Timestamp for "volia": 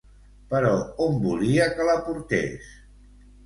1.27-1.69